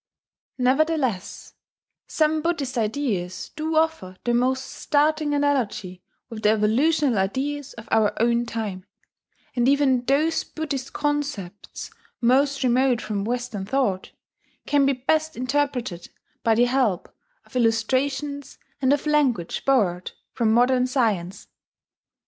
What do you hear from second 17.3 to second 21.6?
of illustrations and of language borrowed from modern science.